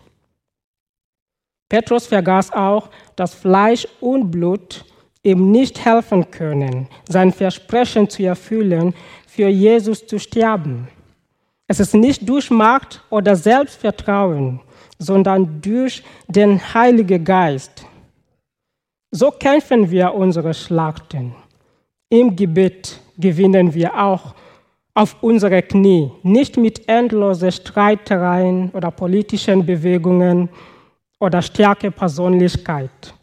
Petrus 1.69 2.07
vergaß 2.07 2.53
auch, 2.53 2.91
dass 3.17 3.35
Fleisch 3.35 3.87
und 4.01 4.31
Blut 4.31 4.85
ihm 5.23 5.51
nicht 5.51 5.85
helfen 5.85 6.31
können, 6.31 6.89
sein 7.09 7.33
Versprechen 7.33 8.09
zu 8.09 8.23
erfüllen, 8.23 8.95
für 9.27 9.49
Jesus 9.49 10.07
zu 10.07 10.19
sterben. 10.19 10.89
Es 11.71 11.81
ist 11.81 11.95
nicht 11.95 12.27
durch 12.27 12.51
Macht 12.51 13.05
oder 13.11 13.37
Selbstvertrauen, 13.37 14.61
sondern 14.99 15.61
durch 15.61 16.03
den 16.27 16.59
Heiligen 16.73 17.23
Geist. 17.23 17.85
So 19.11 19.31
kämpfen 19.31 19.91
wir 19.91 20.15
unsere 20.15 20.55
Schlachten. 20.55 21.35
Im 22.09 22.35
Gebet 22.35 22.99
gewinnen 23.19 23.75
wir 23.75 23.95
auch 24.03 24.35
auf 24.95 25.17
unsere 25.23 25.63
Knie, 25.63 26.11
nicht 26.23 26.57
mit 26.57 26.89
endlosen 26.89 27.53
Streitereien 27.53 28.71
oder 28.71 28.91
politischen 28.91 29.65
Bewegungen 29.65 30.49
oder 31.21 31.43
starke 31.43 31.91
Persönlichkeit. 31.91 33.15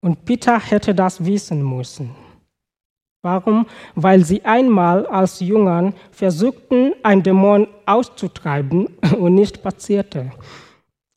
Und 0.00 0.24
Peter 0.24 0.58
hätte 0.58 0.94
das 0.94 1.24
wissen 1.24 1.62
müssen. 1.62 2.27
Warum? 3.22 3.66
Weil 3.94 4.24
sie 4.24 4.44
einmal 4.44 5.06
als 5.06 5.40
Jüngern 5.40 5.94
versuchten, 6.12 6.92
einen 7.02 7.22
Dämon 7.22 7.66
auszutreiben 7.86 8.86
und 9.18 9.34
nicht 9.34 9.62
passierte. 9.62 10.30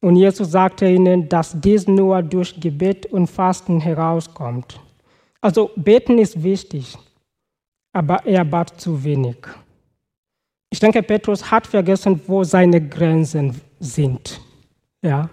Und 0.02 0.16
Jesus 0.16 0.52
sagte 0.52 0.90
ihnen, 0.90 1.30
dass 1.30 1.60
dies 1.62 1.88
nur 1.88 2.24
durch 2.24 2.60
Gebet 2.60 3.06
und 3.06 3.28
Fasten 3.28 3.80
herauskommt. 3.80 4.80
Also 5.42 5.70
beten 5.76 6.18
ist 6.18 6.44
wichtig, 6.44 6.98
aber 7.94 8.26
er 8.26 8.46
bat 8.46 8.82
zu 8.82 9.04
wenig. 9.04 9.38
Ich 10.72 10.80
denke, 10.80 11.04
Petrus 11.04 11.52
hat 11.52 11.68
vergessen, 11.68 12.20
wo 12.26 12.44
seine 12.44 12.82
Grenzen 12.88 13.60
sind. 13.80 14.42
Ja, 15.04 15.30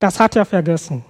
das 0.00 0.18
hat 0.18 0.34
er 0.36 0.44
vergessen. 0.44 1.04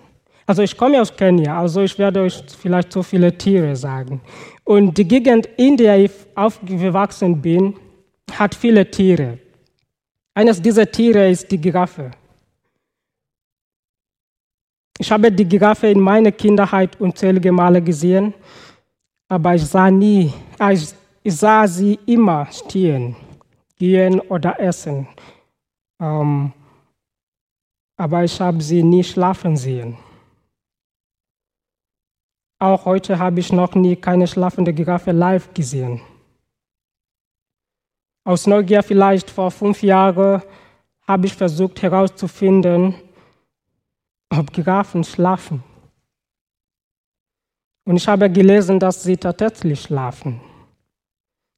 Also 0.49 0.63
ich 0.63 0.75
komme 0.75 0.99
aus 0.99 1.15
Kenia, 1.15 1.61
also 1.61 1.83
ich 1.83 1.99
werde 1.99 2.23
euch 2.23 2.43
vielleicht 2.59 2.91
so 2.91 3.03
viele 3.03 3.37
Tiere 3.37 3.77
sagen. 3.77 4.23
Und 4.65 4.97
die 4.97 5.07
Gegend, 5.07 5.45
in 5.59 5.77
der 5.77 5.99
ich 5.99 6.11
aufgewachsen 6.35 7.39
bin, 7.43 7.77
hat 8.33 8.55
viele 8.55 8.91
Tiere. 8.91 9.39
Eines 10.33 10.63
dieser 10.63 10.91
Tiere 10.91 11.29
ist 11.29 11.51
die 11.51 11.61
Giraffe. 11.61 12.13
Ich 14.99 15.13
habe 15.13 15.31
die 15.31 15.45
Giraffe 15.45 15.89
in 15.89 16.01
meiner 16.01 16.33
Kindheit 16.33 16.99
unzählige 16.99 17.53
Male 17.53 17.83
gesehen, 17.83 18.33
aber 19.29 19.55
ich 19.55 19.67
sah 19.67 19.91
nie, 19.91 20.33
ich, 20.71 20.89
ich 21.25 21.37
sah 21.37 21.69
sie 21.69 21.99
immer 22.07 22.47
stehen, 22.51 23.15
gehen 23.77 24.19
oder 24.21 24.59
essen. 24.59 25.07
Ähm, 26.01 26.53
aber 27.99 28.25
ich 28.25 28.41
habe 28.41 28.63
sie 28.63 28.83
nie 28.83 29.05
schlafen 29.05 29.55
sehen. 29.55 30.08
Auch 32.61 32.85
heute 32.87 33.19
habe 33.19 33.39
ich 33.39 33.53
noch 33.53 33.75
nie 33.75 33.95
keine 33.95 34.27
schlafende 34.27 34.73
Giraffe 34.73 35.13
live 35.13 35.55
gesehen. 35.55 36.01
Aus 38.25 38.47
Neugier 38.47 38.83
vielleicht 38.83 39.31
vor 39.31 39.51
fünf 39.51 39.83
Jahren 39.83 40.43
habe 41.07 41.27
ich 41.27 41.35
versucht 41.35 41.81
herauszufinden, 41.83 42.95
ob 44.29 44.53
Giraffen 44.53 45.05
schlafen. 45.05 45.63
Und 47.85 47.97
ich 47.97 48.07
habe 48.07 48.29
gelesen, 48.29 48.79
dass 48.79 49.03
sie 49.03 49.17
tatsächlich 49.17 49.81
schlafen. 49.81 50.41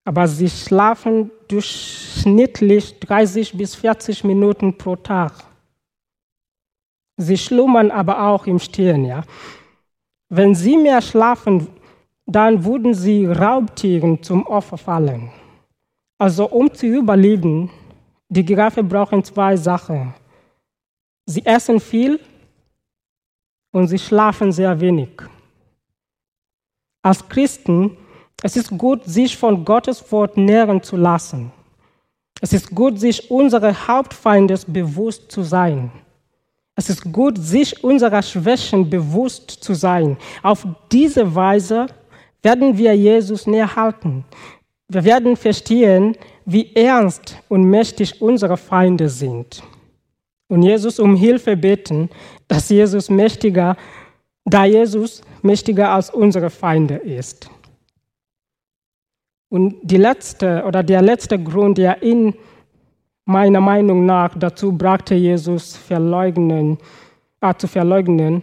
Aber 0.05 0.29
sie 0.29 0.49
schlafen 0.49 1.31
durchschnittlich 1.49 3.01
30 3.01 3.57
bis 3.57 3.75
40 3.75 4.23
Minuten 4.25 4.77
pro 4.79 4.97
Tag. 4.97 5.33
Sie 7.17 7.37
schlummern 7.37 7.91
aber 7.91 8.29
auch 8.29 8.47
im 8.47 8.59
Stehen, 8.59 9.05
ja. 9.05 9.25
Wenn 10.33 10.55
sie 10.55 10.77
mehr 10.77 11.03
schlafen, 11.03 11.67
dann 12.25 12.65
würden 12.65 12.95
sie 12.95 13.27
Raubtieren 13.27 14.23
zum 14.23 14.47
Opfer 14.47 14.79
fallen. 14.79 15.31
Also 16.19 16.49
um 16.49 16.73
zu 16.73 16.87
überleben, 16.87 17.69
die 18.29 18.45
Giraffe 18.45 18.85
brauchen 18.85 19.25
zwei 19.25 19.57
Sachen. 19.57 20.15
Sie 21.27 21.45
essen 21.45 21.81
viel 21.81 22.21
und 23.73 23.89
sie 23.89 23.99
schlafen 23.99 24.53
sehr 24.53 24.79
wenig. 24.79 25.11
Als 27.03 27.29
Christen, 27.29 27.97
es 28.43 28.57
ist 28.57 28.71
gut, 28.79 29.05
sich 29.05 29.37
von 29.37 29.65
Gottes 29.65 30.13
Wort 30.13 30.37
nähren 30.37 30.81
zu 30.81 30.97
lassen. 30.97 31.51
Es 32.41 32.53
ist 32.53 32.71
gut, 32.73 33.01
sich 33.01 33.31
unseres 33.31 33.89
Hauptfeindes 33.89 34.65
bewusst 34.65 35.33
zu 35.33 35.43
sein. 35.43 35.91
Es 36.81 36.89
ist 36.89 37.13
gut, 37.13 37.37
sich 37.37 37.85
unserer 37.85 38.23
Schwächen 38.23 38.89
bewusst 38.89 39.51
zu 39.51 39.75
sein. 39.75 40.17
Auf 40.43 40.67
diese 40.91 41.35
Weise 41.35 41.89
werden 42.43 42.79
wir 42.79 42.97
Jesus 42.97 43.47
näher 43.47 43.77
halten. 43.77 44.25
Wir 44.89 45.05
werden 45.05 45.37
verstehen, 45.37 46.17
wie 46.47 46.75
ernst 46.75 47.37
und 47.51 47.65
mächtig 47.65 48.23
unsere 48.23 48.57
Feinde 48.57 49.11
sind. 49.11 49.63
Und 50.49 50.63
Jesus 50.63 50.99
um 50.99 51.17
Hilfe 51.17 51.55
beten, 51.55 52.09
dass 52.49 52.71
Jesus 52.71 53.11
mächtiger, 53.11 53.77
da 54.47 54.65
Jesus 54.65 55.21
mächtiger 55.43 55.91
als 55.91 56.09
unsere 56.09 56.49
Feinde 56.49 56.95
ist. 56.95 57.51
Und 59.51 59.77
die 59.83 59.99
letzte 59.99 60.65
oder 60.67 60.83
der 60.83 61.03
letzte 61.03 61.39
Grund, 61.39 61.77
der 61.77 62.03
in 62.03 62.35
meiner 63.31 63.61
Meinung 63.61 64.05
nach 64.07 64.35
dazu 64.37 64.73
brachte 64.73 65.15
Jesus 65.15 65.77
verleugnen, 65.77 66.79
äh, 67.41 67.55
zu 67.55 67.69
verleugnen, 67.69 68.43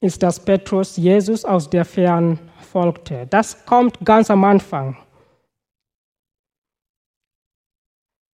ist, 0.00 0.22
dass 0.22 0.44
Petrus 0.44 0.96
Jesus 0.96 1.44
aus 1.44 1.68
der 1.68 1.84
Ferne 1.84 2.38
folgte. 2.72 3.26
Das 3.28 3.64
kommt 3.66 3.98
ganz 4.04 4.30
am 4.30 4.44
Anfang. 4.44 4.96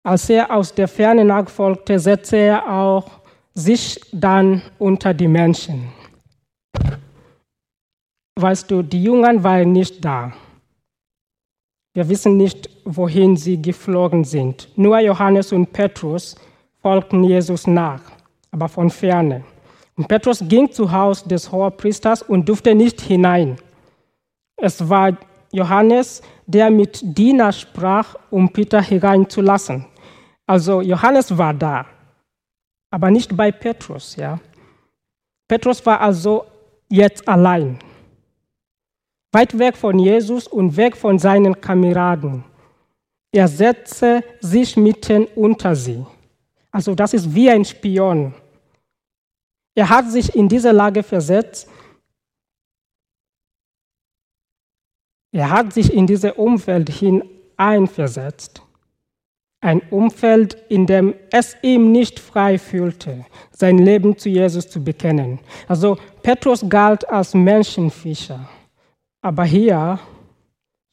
Als 0.04 0.30
er 0.30 0.56
aus 0.56 0.74
der 0.74 0.88
Ferne 0.88 1.26
nachfolgte, 1.26 2.00
setzte 2.00 2.38
er 2.38 2.72
auch 2.72 3.20
sich 3.54 4.00
dann 4.14 4.62
unter 4.80 5.14
die 5.14 5.28
Menschen. 5.28 5.92
Weißt 8.40 8.70
du, 8.70 8.84
die 8.84 9.04
Jünger 9.04 9.44
waren 9.44 9.72
nicht 9.72 10.06
da. 10.06 10.32
Wir 11.94 12.08
wissen 12.08 12.38
nicht, 12.38 12.70
wohin 12.96 13.36
sie 13.36 13.62
geflogen 13.62 14.24
sind. 14.24 14.70
Nur 14.76 15.00
Johannes 15.00 15.52
und 15.52 15.72
Petrus 15.74 16.36
folgten 16.82 17.24
Jesus 17.24 17.68
nach, 17.68 18.02
aber 18.52 18.70
von 18.70 18.90
ferne. 18.90 19.44
Und 19.96 20.08
Petrus 20.08 20.44
ging 20.48 20.72
zu 20.72 20.92
Haus 20.92 21.24
des 21.24 21.52
Hohepriesters 21.52 22.22
und 22.22 22.48
durfte 22.48 22.74
nicht 22.74 23.02
hinein. 23.02 23.58
Es 24.56 24.88
war 24.88 25.18
Johannes, 25.52 26.22
der 26.46 26.70
mit 26.70 27.00
Diener 27.04 27.52
sprach, 27.52 28.16
um 28.30 28.52
Peter 28.52 28.82
hereinzulassen. 28.82 29.86
Also 30.46 30.82
Johannes 30.82 31.38
war 31.38 31.54
da, 31.54 31.86
aber 32.92 33.12
nicht 33.12 33.36
bei 33.36 33.52
Petrus. 33.52 34.16
Ja? 34.16 34.40
Petrus 35.48 35.86
war 35.86 36.00
also 36.00 36.46
jetzt 36.90 37.28
allein 37.28 37.80
weit 39.38 39.60
weg 39.60 39.78
von 39.78 40.00
Jesus 40.00 40.48
und 40.48 40.78
weg 40.78 40.96
von 40.96 41.20
seinen 41.20 41.62
Kameraden. 41.62 42.44
Er 43.32 43.48
setzte 43.48 44.24
sich 44.40 44.78
mitten 44.78 45.26
unter 45.36 45.76
sie. 45.76 46.06
Also 46.72 46.96
das 46.96 47.14
ist 47.14 47.34
wie 47.34 47.50
ein 47.50 47.66
Spion. 47.66 48.34
Er 49.76 49.90
hat 49.90 50.10
sich 50.12 50.36
in 50.36 50.48
diese 50.48 50.72
Lage 50.72 51.04
versetzt. 51.04 51.70
Er 55.32 55.52
hat 55.52 55.74
sich 55.74 55.94
in 55.94 56.08
diese 56.08 56.34
Umfeld 56.34 56.90
hineinversetzt. 56.90 58.62
Ein 59.60 59.82
Umfeld, 59.90 60.56
in 60.70 60.86
dem 60.86 61.16
es 61.32 61.58
ihm 61.62 61.92
nicht 61.92 62.20
frei 62.20 62.58
fühlte, 62.58 63.26
sein 63.52 63.80
Leben 63.80 64.18
zu 64.18 64.30
Jesus 64.30 64.70
zu 64.70 64.84
bekennen. 64.84 65.40
Also 65.68 65.98
Petrus 66.22 66.64
galt 66.68 67.08
als 67.10 67.34
Menschenfischer. 67.34 68.48
Aber 69.22 69.44
hier 69.44 70.00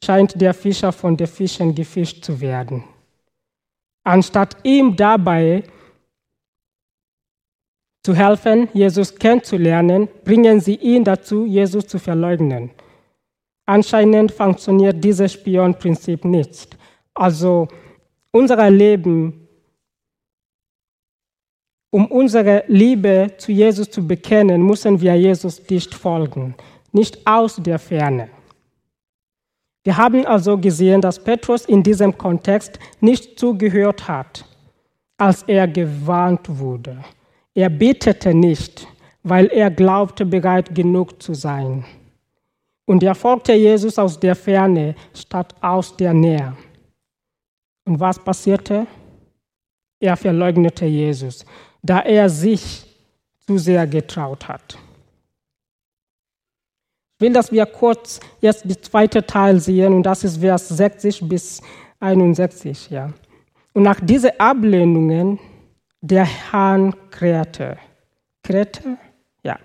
scheint 0.03 0.39
der 0.39 0.53
Fischer 0.53 0.91
von 0.91 1.17
den 1.17 1.27
Fischen 1.27 1.73
gefischt 1.73 2.23
zu 2.23 2.39
werden. 2.39 2.83
Anstatt 4.03 4.57
ihm 4.63 4.95
dabei 4.95 5.63
zu 8.03 8.13
helfen, 8.13 8.69
Jesus 8.73 9.15
kennenzulernen, 9.15 10.07
bringen 10.23 10.61
sie 10.61 10.75
ihn 10.75 11.03
dazu, 11.03 11.45
Jesus 11.45 11.87
zu 11.87 11.97
verleugnen. 11.97 12.69
Anscheinend 13.65 14.31
funktioniert 14.31 15.03
dieses 15.03 15.33
Spionprinzip 15.33 16.23
nicht. 16.23 16.77
Also 17.15 17.67
unser 18.31 18.69
Leben, 18.69 19.47
um 21.89 22.05
unsere 22.11 22.63
Liebe 22.67 23.31
zu 23.37 23.51
Jesus 23.51 23.89
zu 23.89 24.05
bekennen, 24.05 24.61
müssen 24.61 25.01
wir 25.01 25.15
Jesus 25.15 25.63
dicht 25.63 25.95
folgen, 25.95 26.53
nicht 26.91 27.25
aus 27.25 27.55
der 27.55 27.79
Ferne. 27.79 28.29
Wir 29.85 29.95
haben 29.95 30.25
also 30.25 30.57
gesehen, 30.57 30.99
dass 30.99 31.23
Petrus 31.23 31.65
in 31.65 31.83
diesem 31.83 32.17
Kontext 32.17 32.79
nicht 33.01 33.37
zugehört 33.37 34.07
hat, 34.07 34.43
als 35.15 35.43
er 35.43 35.67
gewarnt 35.67 36.47
wurde. 36.49 36.97
Er 37.53 37.69
betete 37.69 38.33
nicht, 38.33 38.87
weil 39.21 39.45
er 39.45 39.69
glaubte, 39.69 40.25
bereit 40.25 40.73
genug 40.73 41.21
zu 41.21 41.35
sein. 41.35 41.85
Und 42.85 43.03
er 43.03 43.13
folgte 43.13 43.53
Jesus 43.53 43.99
aus 43.99 44.19
der 44.19 44.35
Ferne 44.35 44.95
statt 45.13 45.53
aus 45.61 45.95
der 45.95 46.13
Nähe. 46.13 46.57
Und 47.85 47.99
was 47.99 48.17
passierte? 48.17 48.87
Er 49.99 50.17
verleugnete 50.17 50.85
Jesus, 50.85 51.45
da 51.83 51.99
er 51.99 52.27
sich 52.27 52.87
zu 53.45 53.59
sehr 53.59 53.85
getraut 53.85 54.47
hat. 54.47 54.79
Ich 57.17 57.21
will, 57.21 57.33
dass 57.33 57.51
wir 57.51 57.65
kurz 57.65 58.19
jetzt 58.41 58.65
die 58.65 58.79
zweite 58.79 59.25
Teil 59.25 59.59
sehen, 59.59 59.93
und 59.93 60.03
das 60.03 60.25
ist 60.25 60.37
Vers 60.37 60.67
60 60.67 61.29
bis 61.29 61.61
61. 61.99 62.89
Ja. 62.89 63.13
Und 63.73 63.83
nach 63.83 64.01
diesen 64.01 64.31
Ablehnungen 64.37 65.39
der 66.01 66.25
Herrn 66.25 66.93
krähte. 67.09 67.77
Krähte? 68.43 68.97
Ja. 69.43 69.57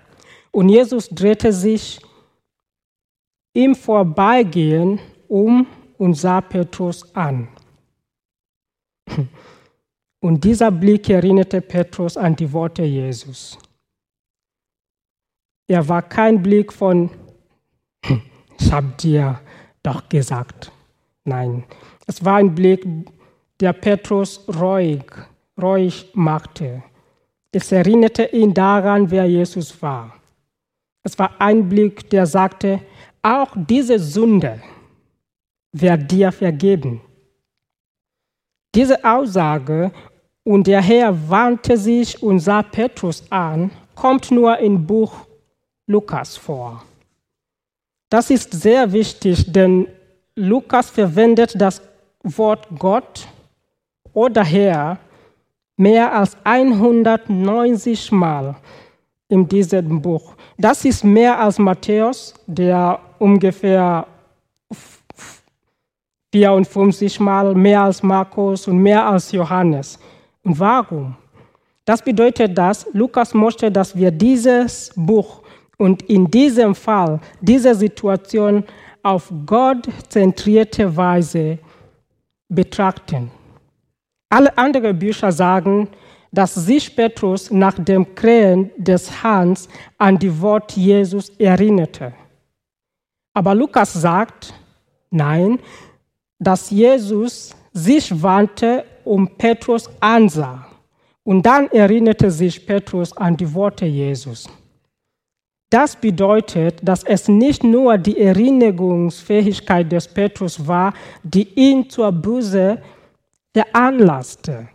Und 0.51 0.69
Jesus 0.69 1.09
drehte 1.09 1.51
sich 1.51 1.99
im 3.53 3.75
Vorbeigehen 3.75 4.99
um 5.27 5.67
und 5.97 6.13
sah 6.13 6.39
Petrus 6.41 7.13
an. 7.13 7.49
Und 10.21 10.43
dieser 10.43 10.71
Blick 10.71 11.09
erinnerte 11.09 11.61
Petrus 11.61 12.15
an 12.15 12.35
die 12.35 12.51
Worte 12.53 12.83
Jesus. 12.83 13.57
Er 15.67 15.87
war 15.87 16.01
kein 16.01 16.41
Blick 16.41 16.71
von, 16.71 17.09
ich 18.61 18.71
habe 18.71 18.93
dir 18.99 19.39
doch 19.83 20.07
gesagt. 20.07 20.71
Nein, 21.23 21.63
es 22.07 22.23
war 22.23 22.35
ein 22.35 22.55
Blick, 22.55 22.85
der 23.59 23.73
Petrus 23.73 24.45
ruhig 24.47 25.03
ruhig 25.61 26.09
machte. 26.13 26.83
Es 27.51 27.71
erinnerte 27.71 28.23
ihn 28.23 28.53
daran, 28.53 29.11
wer 29.11 29.25
Jesus 29.25 29.81
war. 29.81 30.15
Es 31.03 31.17
war 31.19 31.39
ein 31.39 31.67
Blick, 31.67 32.09
der 32.09 32.25
sagte, 32.25 32.79
auch 33.21 33.49
diese 33.55 33.99
Sünde 33.99 34.61
wird 35.71 36.11
dir 36.11 36.31
vergeben. 36.31 37.01
Diese 38.73 39.03
Aussage, 39.03 39.91
und 40.43 40.65
der 40.65 40.81
Herr 40.81 41.29
wandte 41.29 41.77
sich 41.77 42.23
und 42.23 42.39
sah 42.39 42.63
Petrus 42.63 43.23
an, 43.29 43.69
kommt 43.93 44.31
nur 44.31 44.57
im 44.57 44.87
Buch 44.87 45.13
Lukas 45.85 46.35
vor. 46.35 46.83
Das 48.11 48.29
ist 48.29 48.51
sehr 48.51 48.91
wichtig, 48.91 49.49
denn 49.53 49.87
Lukas 50.35 50.89
verwendet 50.89 51.53
das 51.55 51.81
Wort 52.23 52.67
Gott 52.77 53.25
oder 54.11 54.43
Herr 54.43 54.99
mehr 55.77 56.13
als 56.13 56.35
190 56.43 58.11
Mal 58.11 58.55
in 59.29 59.47
diesem 59.47 60.01
Buch. 60.01 60.33
Das 60.57 60.83
ist 60.83 61.05
mehr 61.05 61.39
als 61.39 61.57
Matthäus, 61.57 62.33
der 62.45 62.99
ungefähr 63.17 64.05
54 66.33 67.17
Mal, 67.21 67.55
mehr 67.55 67.83
als 67.83 68.03
Markus 68.03 68.67
und 68.67 68.77
mehr 68.77 69.07
als 69.07 69.31
Johannes. 69.31 69.97
Und 70.43 70.59
warum? 70.59 71.15
Das 71.85 72.01
bedeutet, 72.01 72.57
dass 72.57 72.85
Lukas 72.91 73.33
möchte, 73.33 73.71
dass 73.71 73.95
wir 73.95 74.11
dieses 74.11 74.91
Buch 74.97 75.40
und 75.81 76.03
in 76.03 76.29
diesem 76.29 76.75
Fall 76.75 77.19
diese 77.41 77.73
Situation 77.73 78.63
auf 79.01 79.33
Gott 79.47 79.89
zentrierte 80.09 80.95
Weise 80.95 81.57
betrachten. 82.47 83.31
Alle 84.29 84.55
anderen 84.55 84.99
Bücher 84.99 85.31
sagen, 85.31 85.87
dass 86.31 86.53
sich 86.53 86.95
Petrus 86.95 87.49
nach 87.49 87.79
dem 87.79 88.13
Krähen 88.13 88.69
des 88.77 89.23
Hans 89.23 89.67
an 89.97 90.19
die 90.19 90.39
Wort 90.39 90.73
Jesus 90.73 91.29
erinnerte. 91.39 92.13
Aber 93.33 93.55
Lukas 93.55 93.91
sagt, 93.93 94.53
nein, 95.09 95.57
dass 96.37 96.69
Jesus 96.69 97.55
sich 97.73 98.21
wandte 98.21 98.85
und 99.03 99.35
Petrus 99.35 99.89
ansah. 99.99 100.67
Und 101.23 101.43
dann 101.43 101.71
erinnerte 101.71 102.29
sich 102.29 102.63
Petrus 102.67 103.17
an 103.17 103.35
die 103.35 103.51
Worte 103.51 103.85
Jesus. 103.85 104.47
Das 105.71 105.95
bedeutet, 105.95 106.79
dass 106.83 107.01
es 107.05 107.29
nicht 107.29 107.63
nur 107.63 107.97
die 107.97 108.19
Erinnerungsfähigkeit 108.19 109.89
des 109.89 110.05
Petrus 110.05 110.67
war, 110.67 110.93
die 111.23 111.47
ihn 111.55 111.89
zur 111.89 112.11
Buße 112.11 112.77
veranlasste. 113.53 114.67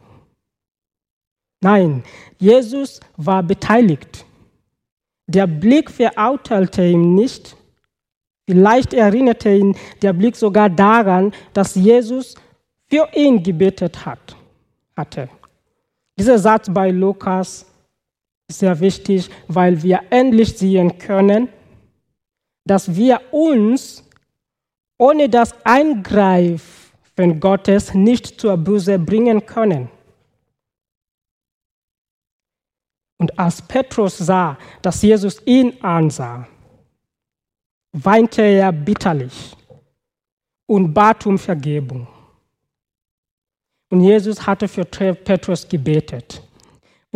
Nein, 1.61 2.03
Jesus 2.39 2.99
war 3.19 3.43
beteiligt. 3.43 4.25
Der 5.27 5.47
Blick 5.47 5.91
verurteilte 5.91 6.87
ihn 6.87 7.15
nicht. 7.15 7.57
Vielleicht 8.49 8.95
erinnerte 8.95 9.51
ihn 9.51 9.77
der 10.01 10.15
Blick 10.15 10.35
sogar 10.35 10.71
daran, 10.71 11.35
dass 11.53 11.75
Jesus 11.75 12.37
für 12.89 13.07
ihn 13.15 13.43
gebetet 13.43 14.07
hat, 14.07 14.35
hatte. 14.97 15.29
Dieser 16.19 16.39
Satz 16.39 16.71
bei 16.73 16.91
Lukas 16.91 17.67
sehr 18.49 18.79
wichtig, 18.81 19.31
weil 19.49 19.83
wir 19.83 20.01
endlich 20.11 20.57
sehen 20.57 20.99
können, 20.99 21.49
dass 22.65 22.95
wir 22.95 23.21
uns 23.33 24.05
ohne 24.99 25.29
das 25.29 25.55
Eingreifen 25.65 27.41
Gottes 27.41 27.95
nicht 27.95 28.41
zur 28.41 28.57
Buße 28.57 28.99
bringen 28.99 29.45
können. 29.45 29.91
Und 33.19 33.39
als 33.39 33.63
Petrus 33.63 34.19
sah, 34.19 34.59
dass 34.83 35.03
Jesus 35.03 35.41
ihn 35.47 35.83
ansah, 35.83 36.47
weinte 37.93 38.43
er 38.43 38.73
bitterlich 38.73 39.57
und 40.67 40.93
bat 40.93 41.25
um 41.27 41.39
Vergebung. 41.39 42.07
Und 43.89 44.01
Jesus 44.01 44.47
hatte 44.47 44.69
für 44.69 44.85
Petrus 44.85 45.67
gebetet. 45.67 46.46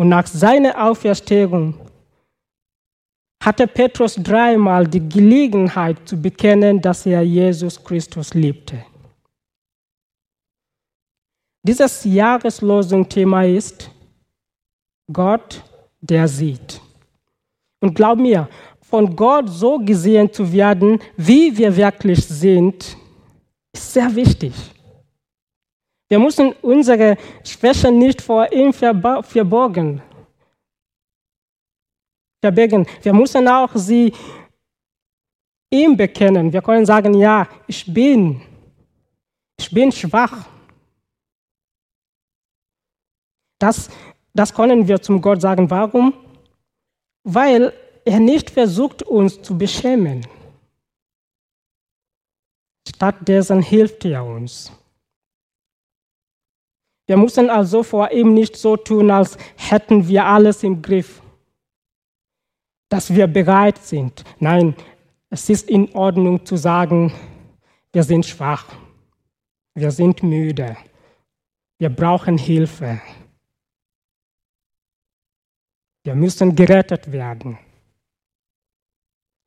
Und 0.01 0.09
nach 0.09 0.27
seiner 0.27 0.83
Auferstehung 0.83 1.75
hatte 3.45 3.67
Petrus 3.67 4.15
dreimal 4.15 4.87
die 4.87 5.07
Gelegenheit 5.07 5.99
zu 6.09 6.17
bekennen, 6.17 6.81
dass 6.81 7.05
er 7.05 7.21
Jesus 7.21 7.85
Christus 7.85 8.33
liebte. 8.33 8.83
Dieses 11.63 12.03
Jahreslosung-Thema 12.03 13.45
ist 13.45 13.91
Gott, 15.13 15.63
der 16.01 16.27
sieht. 16.27 16.81
Und 17.81 17.95
glaub 17.95 18.19
mir, 18.19 18.49
von 18.81 19.15
Gott 19.15 19.51
so 19.51 19.79
gesehen 19.81 20.33
zu 20.33 20.51
werden, 20.51 20.99
wie 21.19 21.55
wir 21.59 21.77
wirklich 21.77 22.25
sind, 22.27 22.97
ist 23.75 23.93
sehr 23.93 24.17
wichtig. 24.17 24.55
Wir 26.11 26.19
müssen 26.19 26.53
unsere 26.61 27.17
Schwächen 27.45 27.99
nicht 27.99 28.21
vor 28.21 28.53
ihm 28.53 28.73
verborgen. 28.73 30.03
Verbergen. 32.43 32.87
Wir 33.01 33.15
müssen 33.15 33.49
auch 33.49 33.71
sie 33.75 34.13
ihm 35.71 35.97
bekennen. 35.97 36.53
Wir 36.53 36.61
können 36.61 36.85
sagen, 36.85 37.15
ja, 37.15 37.49
ich 37.67 37.81
bin, 37.93 38.43
ich 39.59 39.71
bin 39.71 39.91
schwach. 39.93 40.47
Das 43.59 43.89
Das 44.33 44.55
können 44.55 44.87
wir 44.87 45.03
zum 45.03 45.21
Gott 45.21 45.41
sagen. 45.41 45.69
Warum? 45.71 46.15
Weil 47.25 47.73
er 48.05 48.21
nicht 48.21 48.51
versucht, 48.51 49.03
uns 49.03 49.43
zu 49.43 49.59
beschämen. 49.59 50.27
Stattdessen 52.89 53.63
hilft 53.63 54.05
er 54.05 54.25
uns. 54.25 54.73
Wir 57.11 57.17
müssen 57.17 57.51
also 57.51 57.83
vor 57.83 58.13
ihm 58.13 58.35
nicht 58.35 58.55
so 58.55 58.77
tun, 58.77 59.11
als 59.11 59.37
hätten 59.57 60.07
wir 60.07 60.27
alles 60.27 60.63
im 60.63 60.81
Griff, 60.81 61.21
dass 62.89 63.13
wir 63.13 63.27
bereit 63.27 63.79
sind. 63.79 64.23
Nein, 64.39 64.77
es 65.29 65.51
ist 65.51 65.69
in 65.69 65.93
Ordnung 65.97 66.47
zu 66.47 66.55
sagen, 66.55 67.13
wir 67.93 68.05
sind 68.05 68.27
schwach, 68.27 68.65
wir 69.75 69.91
sind 69.91 70.23
müde, 70.23 70.77
wir 71.81 71.91
brauchen 71.91 72.39
Hilfe. 72.39 73.01
Wir 76.05 76.15
müssen 76.15 76.55
gerettet 76.55 77.11
werden. 77.11 77.59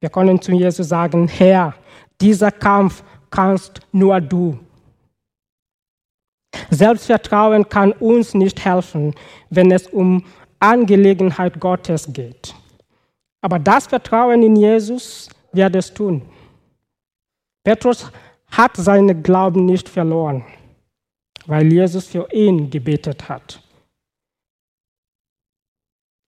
Wir 0.01 0.09
können 0.09 0.41
zu 0.41 0.51
Jesus 0.51 0.89
sagen, 0.89 1.29
Herr, 1.29 1.75
dieser 2.19 2.51
Kampf 2.51 3.05
kannst 3.29 3.79
nur 3.93 4.19
du. 4.19 4.59
Selbstvertrauen 6.69 7.67
kann 7.69 7.91
uns 7.93 8.33
nicht 8.33 8.63
helfen, 8.63 9.13
wenn 9.49 9.71
es 9.71 9.87
um 9.87 10.23
Angelegenheit 10.59 11.59
Gottes 11.59 12.11
geht. 12.11 12.55
Aber 13.41 13.59
das 13.59 13.87
Vertrauen 13.87 14.43
in 14.43 14.55
Jesus 14.55 15.29
wird 15.51 15.75
es 15.75 15.93
tun. 15.93 16.21
Petrus 17.63 18.11
hat 18.49 18.77
seinen 18.77 19.23
Glauben 19.23 19.65
nicht 19.65 19.89
verloren 19.89 20.45
weil 21.45 21.71
Jesus 21.71 22.07
für 22.07 22.27
ihn 22.31 22.69
gebetet 22.69 23.27
hat. 23.29 23.61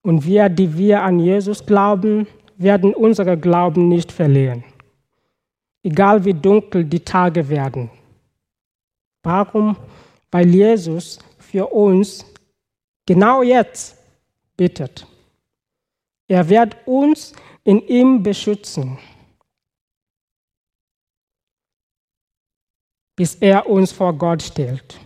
Und 0.02 0.26
wir, 0.26 0.50
die 0.50 0.78
wir 0.78 1.02
an 1.02 1.20
Jesus 1.20 1.66
glauben, 1.66 2.28
werden 2.58 2.94
unsere 2.94 3.38
Glauben 3.38 3.90
nicht 3.90 4.12
verlieren, 4.12 4.64
egal 5.84 6.24
wie 6.24 6.34
dunkel 6.34 6.86
die 6.86 7.00
Tage 7.00 7.50
werden. 7.50 7.90
Warum? 9.24 9.76
Weil 10.36 10.54
Jesus 10.54 11.18
für 11.40 11.66
uns 11.68 12.26
genau 13.06 13.42
jetzt 13.42 13.96
bittet. 14.58 15.08
Er 16.28 16.50
wird 16.50 16.76
uns 16.86 17.32
in 17.64 17.80
ihm 17.88 18.22
beschützen, 18.22 18.98
bis 23.16 23.36
er 23.36 23.66
uns 23.66 23.94
vor 23.94 24.12
Gott 24.12 24.44
stellt. 24.44 25.00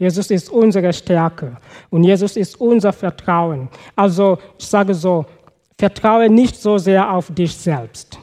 Jesus 0.00 0.32
ist 0.32 0.50
unsere 0.50 0.92
Stärke 0.92 1.58
und 1.90 2.02
Jesus 2.02 2.36
ist 2.36 2.60
unser 2.60 2.92
Vertrauen. 2.92 3.68
Also 3.94 4.36
ich 4.58 4.66
sage 4.66 4.94
so, 4.94 5.26
vertraue 5.78 6.28
nicht 6.28 6.56
so 6.56 6.76
sehr 6.76 7.08
auf 7.08 7.32
dich 7.32 7.54
selbst. 7.54 8.18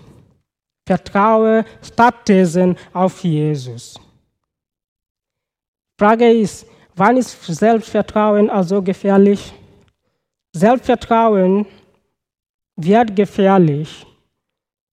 Vertraue 0.86 1.64
stattdessen 1.82 2.76
auf 2.92 3.24
Jesus. 3.24 3.98
Frage 6.04 6.30
ist, 6.30 6.68
wann 6.98 7.16
ist 7.16 7.42
Selbstvertrauen 7.46 8.50
also 8.50 8.82
gefährlich? 8.82 9.54
Selbstvertrauen 10.54 11.66
wird 12.76 13.16
gefährlich, 13.16 14.06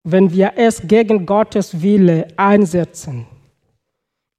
wenn 0.03 0.31
wir 0.31 0.53
es 0.55 0.79
gegen 0.87 1.25
Gottes 1.25 1.81
Wille 1.81 2.27
einsetzen. 2.37 3.25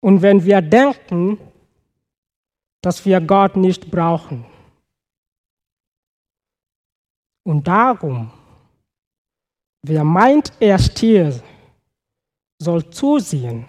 Und 0.00 0.22
wenn 0.22 0.44
wir 0.44 0.62
denken, 0.62 1.40
dass 2.82 3.04
wir 3.04 3.20
Gott 3.20 3.56
nicht 3.56 3.90
brauchen. 3.90 4.46
Und 7.42 7.66
darum, 7.66 8.30
wer 9.82 10.04
meint, 10.04 10.52
er 10.60 10.78
stehe, 10.78 11.42
soll 12.62 12.88
zusehen, 12.90 13.66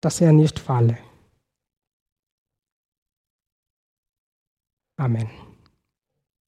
dass 0.00 0.20
er 0.20 0.32
nicht 0.32 0.58
falle. 0.58 0.98
Amen. 4.98 5.49